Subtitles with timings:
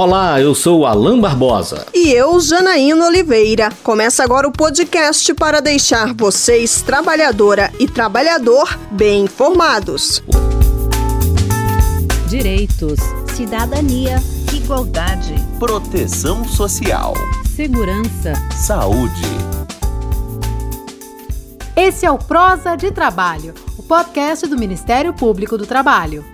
[0.00, 1.84] Olá, eu sou Alain Barbosa.
[1.92, 3.68] E eu, Janaína Oliveira.
[3.82, 10.22] Começa agora o podcast para deixar vocês, trabalhadora e trabalhador, bem informados.
[12.28, 13.00] Direitos,
[13.34, 14.22] cidadania,
[14.54, 17.14] igualdade, proteção social,
[17.56, 19.26] segurança, saúde.
[21.74, 26.24] Esse é o Prosa de Trabalho, o podcast do Ministério Público do Trabalho.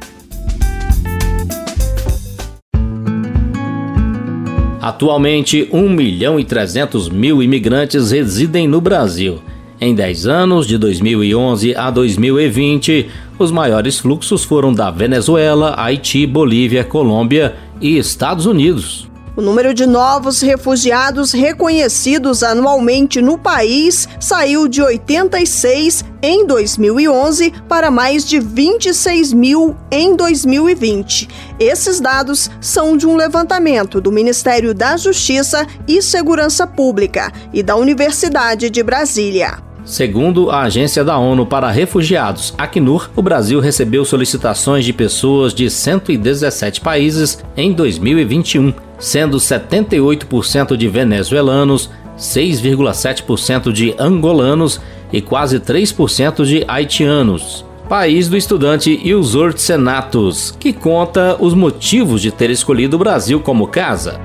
[4.84, 9.40] Atualmente, 1 milhão e 300 mil imigrantes residem no Brasil.
[9.80, 13.06] Em 10 anos, de 2011 a 2020,
[13.38, 19.08] os maiores fluxos foram da Venezuela, Haiti, Bolívia, Colômbia e Estados Unidos.
[19.36, 27.90] O número de novos refugiados reconhecidos anualmente no país saiu de 86 em 2011 para
[27.90, 31.28] mais de 26 mil em 2020.
[31.58, 37.74] Esses dados são de um levantamento do Ministério da Justiça e Segurança Pública e da
[37.74, 39.58] Universidade de Brasília.
[39.84, 45.68] Segundo a Agência da ONU para Refugiados, Acnur, o Brasil recebeu solicitações de pessoas de
[45.68, 48.72] 117 países em 2021,
[49.04, 54.80] sendo 78% de venezuelanos, 6,7% de angolanos
[55.12, 57.66] e quase 3% de haitianos.
[57.86, 63.68] País do estudante Ilzor Senatos, que conta os motivos de ter escolhido o Brasil como
[63.68, 64.18] casa.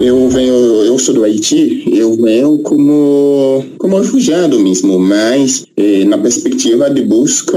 [0.00, 6.18] Eu venho, eu sou do Haiti, eu venho como, como refugiado mesmo, mas eh, na
[6.18, 7.56] perspectiva de busca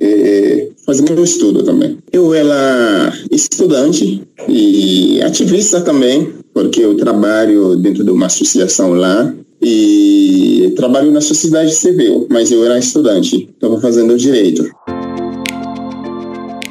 [0.00, 1.96] eh, fazer meu estudo também.
[2.12, 10.72] Eu era estudante e ativista também, porque eu trabalho dentro de uma associação lá e
[10.76, 14.64] trabalho na sociedade civil, mas eu era estudante, estava fazendo direito.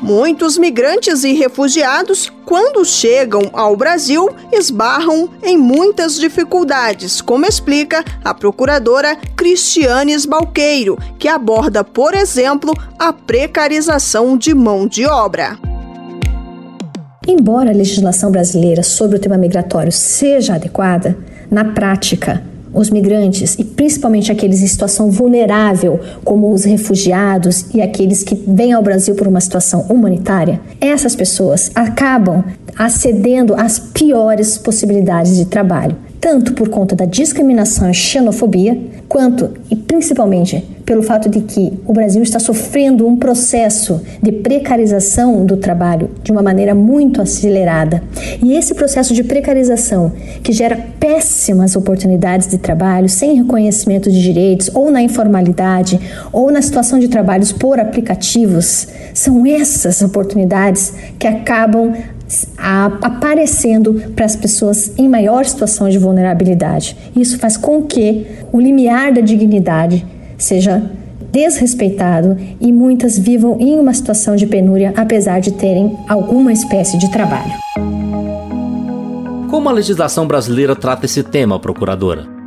[0.10, 8.34] Muitos migrantes e refugiados, quando chegam ao Brasil, esbarram em muitas dificuldades, como explica a
[8.34, 15.60] procuradora Cristianes Balqueiro, que aborda, por exemplo, a precarização de mão de obra.
[17.28, 21.16] Embora a legislação brasileira sobre o tema migratório seja adequada,
[21.52, 22.44] na prática,
[22.74, 28.74] os migrantes e principalmente aqueles em situação vulnerável, como os refugiados e aqueles que vêm
[28.74, 32.44] ao Brasil por uma situação humanitária, essas pessoas acabam
[32.78, 39.76] acedendo às piores possibilidades de trabalho tanto por conta da discriminação e xenofobia, quanto e
[39.76, 46.10] principalmente pelo fato de que o Brasil está sofrendo um processo de precarização do trabalho
[46.24, 48.02] de uma maneira muito acelerada.
[48.42, 50.12] E esse processo de precarização,
[50.42, 56.00] que gera péssimas oportunidades de trabalho, sem reconhecimento de direitos, ou na informalidade,
[56.34, 61.94] ou na situação de trabalhos por aplicativos, são essas oportunidades que acabam
[63.00, 66.98] aparecendo para as pessoas em maior situação de vulnerabilidade.
[67.16, 70.04] Isso faz com que o limiar da dignidade
[70.40, 70.82] seja
[71.32, 77.12] desrespeitado e muitas vivam em uma situação de penúria apesar de terem alguma espécie de
[77.12, 77.54] trabalho.
[79.50, 82.39] Como a legislação brasileira trata esse tema, procuradora?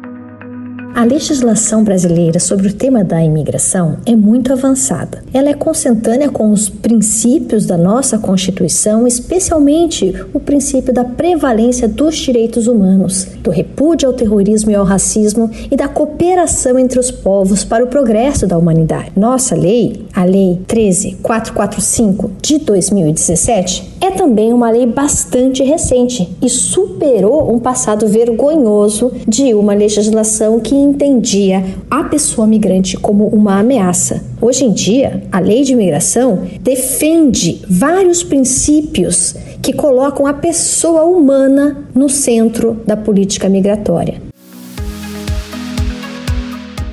[0.94, 5.24] A legislação brasileira sobre o tema da imigração é muito avançada.
[5.32, 12.16] Ela é consentânea com os princípios da nossa Constituição, especialmente o princípio da prevalência dos
[12.16, 17.64] direitos humanos, do repúdio ao terrorismo e ao racismo e da cooperação entre os povos
[17.64, 19.12] para o progresso da humanidade.
[19.16, 27.54] Nossa lei, a Lei 13445 de 2017, é também uma lei bastante recente e superou
[27.54, 34.22] um passado vergonhoso de uma legislação que entendia a pessoa migrante como uma ameaça.
[34.40, 41.84] Hoje em dia, a lei de imigração defende vários princípios que colocam a pessoa humana
[41.94, 44.20] no centro da política migratória.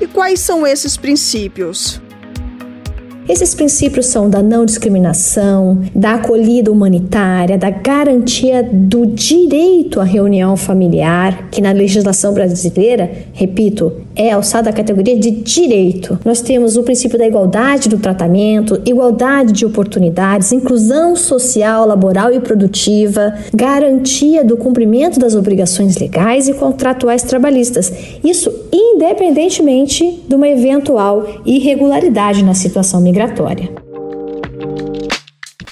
[0.00, 2.00] E quais são esses princípios?
[3.30, 10.56] Esses princípios são da não discriminação, da acolhida humanitária, da garantia do direito à reunião
[10.56, 16.18] familiar, que na legislação brasileira, repito, é alçada à categoria de direito.
[16.24, 22.40] Nós temos o princípio da igualdade do tratamento, igualdade de oportunidades, inclusão social, laboral e
[22.40, 27.92] produtiva, garantia do cumprimento das obrigações legais e contratuais trabalhistas.
[28.24, 33.70] Isso independentemente de uma eventual irregularidade na situação migratória.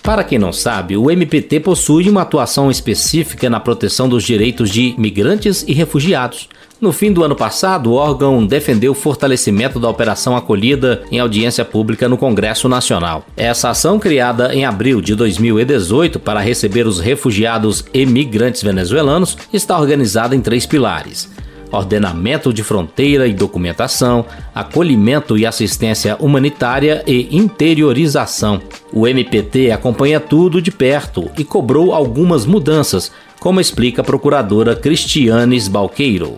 [0.02, 4.94] Para quem não sabe, o MPT possui uma atuação específica na proteção dos direitos de
[4.96, 6.48] migrantes e refugiados.
[6.80, 11.64] No fim do ano passado, o órgão defendeu o fortalecimento da Operação Acolhida em audiência
[11.64, 13.26] pública no Congresso Nacional.
[13.36, 19.76] Essa ação, criada em abril de 2018 para receber os refugiados e migrantes venezuelanos, está
[19.76, 21.28] organizada em três pilares
[21.70, 28.62] ordenamento de fronteira e documentação, acolhimento e assistência humanitária e interiorização.
[28.90, 35.68] O MPT acompanha tudo de perto e cobrou algumas mudanças, como explica a procuradora Cristianes
[35.68, 36.36] Balqueiro.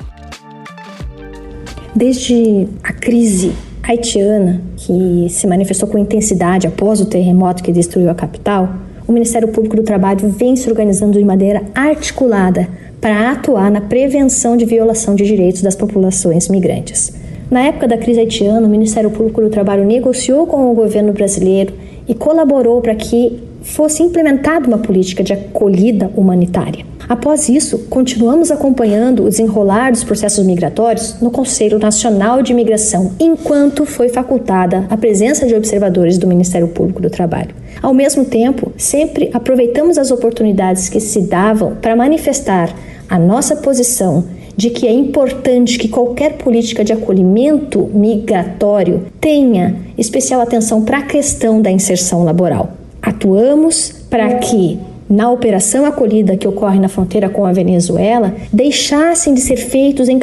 [1.95, 3.53] Desde a crise
[3.83, 8.69] haitiana, que se manifestou com intensidade após o terremoto que destruiu a capital,
[9.09, 12.69] o Ministério Público do Trabalho vem se organizando de maneira articulada
[13.01, 17.13] para atuar na prevenção de violação de direitos das populações migrantes.
[17.51, 21.75] Na época da crise haitiana, o Ministério Público do Trabalho negociou com o governo brasileiro
[22.07, 26.90] e colaborou para que fosse implementada uma política de acolhida humanitária.
[27.11, 33.85] Após isso, continuamos acompanhando o desenrolar dos processos migratórios no Conselho Nacional de Imigração, enquanto
[33.85, 37.53] foi facultada a presença de observadores do Ministério Público do Trabalho.
[37.83, 42.73] Ao mesmo tempo, sempre aproveitamos as oportunidades que se davam para manifestar
[43.09, 44.23] a nossa posição
[44.57, 51.07] de que é importante que qualquer política de acolhimento migratório tenha especial atenção para a
[51.07, 52.71] questão da inserção laboral.
[53.03, 54.79] Atuamos para que
[55.11, 60.21] na operação acolhida que ocorre na fronteira com a Venezuela, deixassem de ser feitos em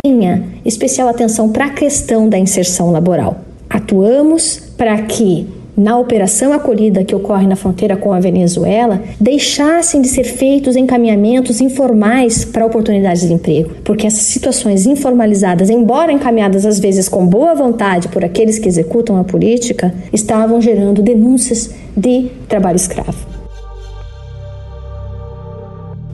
[0.63, 3.41] especial atenção para a questão da inserção laboral.
[3.69, 5.45] Atuamos para que
[5.77, 11.61] na operação acolhida que ocorre na fronteira com a Venezuela, deixassem de ser feitos encaminhamentos
[11.61, 17.53] informais para oportunidades de emprego, porque essas situações informalizadas, embora encaminhadas às vezes com boa
[17.53, 23.36] vontade por aqueles que executam a política, estavam gerando denúncias de trabalho escravo.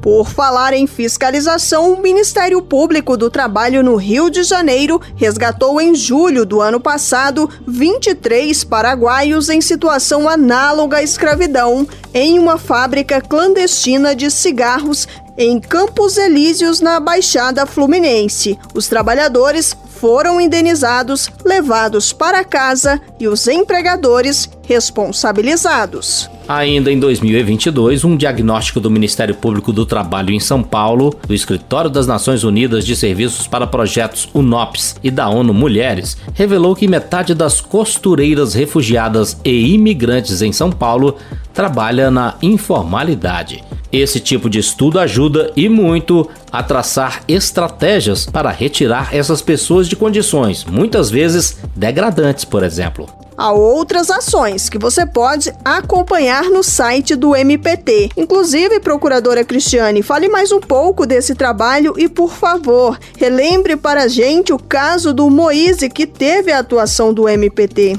[0.03, 5.95] Por falar em fiscalização, o Ministério Público do Trabalho no Rio de Janeiro resgatou em
[5.95, 14.13] julho do ano passado 23 paraguaios em situação análoga à escravidão em uma fábrica clandestina
[14.13, 15.07] de cigarros
[15.37, 18.59] em Campos Elíseos, na Baixada Fluminense.
[18.75, 19.73] Os trabalhadores
[20.03, 26.29] foram indenizados, levados para casa e os empregadores responsabilizados.
[26.47, 31.89] Ainda em 2022, um diagnóstico do Ministério Público do Trabalho em São Paulo, do Escritório
[31.89, 37.33] das Nações Unidas de Serviços para Projetos UNOPS e da ONU Mulheres revelou que metade
[37.33, 41.15] das costureiras refugiadas e imigrantes em São Paulo
[41.53, 43.63] trabalha na informalidade.
[43.91, 49.95] Esse tipo de estudo ajuda e muito a traçar estratégias para retirar essas pessoas de
[49.95, 51.32] condições, muitas vezes
[51.75, 53.07] degradantes, por exemplo.
[53.35, 58.09] Há outras ações que você pode acompanhar no site do MPT.
[58.15, 64.07] Inclusive, procuradora Cristiane, fale mais um pouco desse trabalho e, por favor, relembre para a
[64.07, 67.97] gente o caso do Moise que teve a atuação do MPT.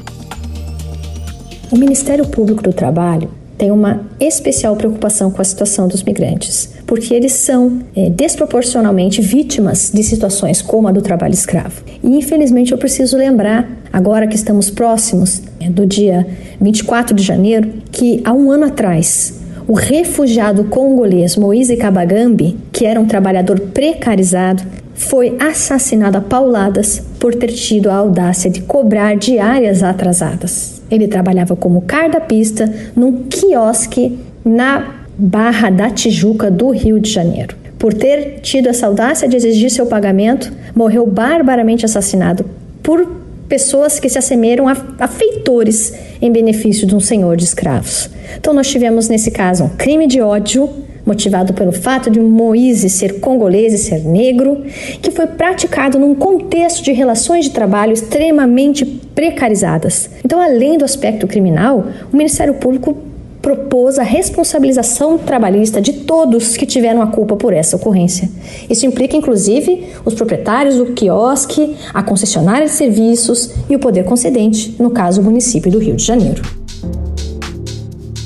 [1.70, 7.14] O Ministério Público do Trabalho tem uma especial preocupação com a situação dos migrantes, porque
[7.14, 11.82] eles são é, desproporcionalmente vítimas de situações como a do trabalho escravo.
[12.02, 16.26] E infelizmente eu preciso lembrar, agora que estamos próximos é, do dia
[16.60, 23.00] 24 de janeiro, que há um ano atrás o refugiado congolês Moise Kabagambi, que era
[23.00, 24.62] um trabalhador precarizado,
[24.94, 30.82] foi assassinado a pauladas por ter tido a audácia de cobrar diárias atrasadas.
[30.90, 37.56] Ele trabalhava como cardapista num quiosque na Barra da Tijuca do Rio de Janeiro.
[37.78, 42.44] Por ter tido essa audácia de exigir seu pagamento, morreu barbaramente assassinado
[42.82, 43.06] por
[43.48, 48.10] pessoas que se assemelham a, a feitores em benefício de um senhor de escravos.
[48.36, 50.68] Então, nós tivemos nesse caso um crime de ódio
[51.04, 54.64] motivado pelo fato de Moise ser congolês e ser negro,
[55.02, 60.08] que foi praticado num contexto de relações de trabalho extremamente precarizadas.
[60.24, 62.96] Então, além do aspecto criminal, o Ministério Público
[63.44, 68.30] propôs a responsabilização trabalhista de todos que tiveram a culpa por essa ocorrência.
[68.70, 74.74] Isso implica, inclusive, os proprietários do quiosque, a concessionária de serviços e o poder concedente,
[74.78, 76.40] no caso, o município do Rio de Janeiro.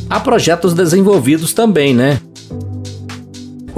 [0.08, 2.20] Há projetos desenvolvidos também, né?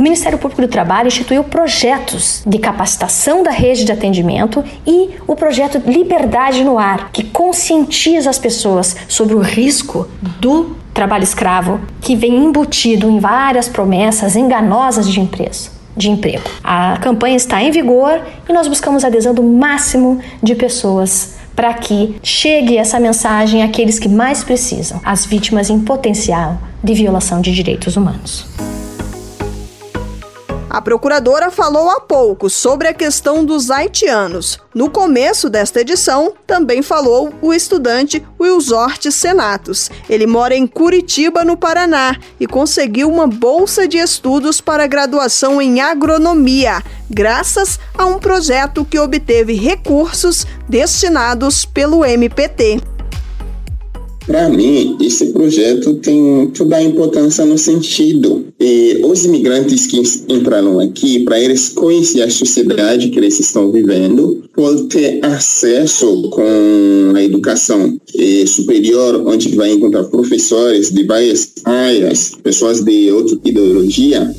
[0.00, 5.37] O Ministério Público do Trabalho instituiu projetos de capacitação da rede de atendimento e o
[5.37, 10.09] projeto Liberdade no Ar, que conscientiza as pessoas sobre o risco
[10.40, 16.45] do trabalho escravo, que vem embutido em várias promessas enganosas de empresa de emprego.
[16.64, 22.16] A campanha está em vigor e nós buscamos adesão do máximo de pessoas para que
[22.23, 27.99] chegue essa mensagem àqueles que mais precisam, as vítimas em potencial de violação de direitos
[27.99, 28.49] humanos.
[30.71, 34.57] A procuradora falou há pouco sobre a questão dos haitianos.
[34.73, 39.91] No começo desta edição, também falou o estudante Wilzort Senatos.
[40.09, 45.81] Ele mora em Curitiba, no Paraná, e conseguiu uma bolsa de estudos para graduação em
[45.81, 52.81] agronomia, graças a um projeto que obteve recursos destinados pelo MPT.
[54.27, 60.79] Para mim, esse projeto tem toda a importância no sentido e os imigrantes que entraram
[60.79, 67.25] aqui, para eles conhecer a sociedade que eles estão vivendo, por ter acesso com a
[67.25, 67.99] educação
[68.47, 74.33] superior, onde vai encontrar professores de várias áreas, pessoas de outra ideologia,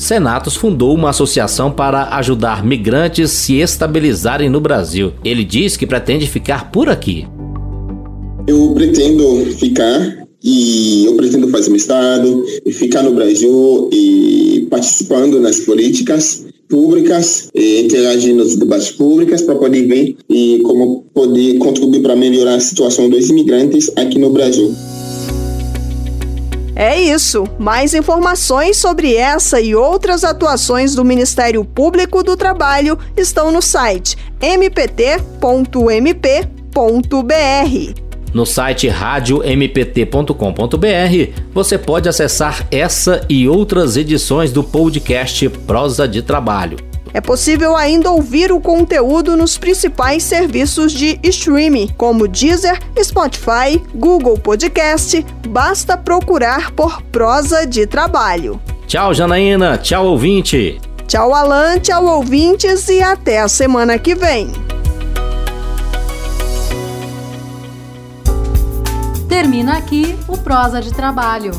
[0.00, 5.12] Senatos fundou uma associação para ajudar migrantes se estabilizarem no Brasil.
[5.22, 7.26] Ele diz que pretende ficar por aqui.
[8.48, 15.60] Eu pretendo ficar e eu pretendo fazer mestrado e ficar no Brasil e participando nas
[15.60, 22.54] políticas públicas, interagir nos debates públicos para poder ver e como poder contribuir para melhorar
[22.54, 24.74] a situação dos imigrantes aqui no Brasil.
[26.80, 27.44] É isso.
[27.58, 34.16] Mais informações sobre essa e outras atuações do Ministério Público do Trabalho estão no site
[34.40, 35.20] mpt.mp.br.
[38.32, 40.34] No site radiompt.com.br
[41.52, 46.78] você pode acessar essa e outras edições do podcast Prosa de Trabalho.
[47.12, 54.38] É possível ainda ouvir o conteúdo nos principais serviços de streaming, como Deezer, Spotify, Google
[54.38, 55.24] Podcast.
[55.48, 58.60] Basta procurar por Prosa de Trabalho.
[58.86, 59.78] Tchau, Janaína.
[59.78, 60.80] Tchau, ouvinte.
[61.06, 61.78] Tchau, Alan.
[61.78, 62.88] Tchau, ouvintes.
[62.88, 64.52] E até a semana que vem.
[69.28, 71.52] Termina aqui o Prosa de Trabalho.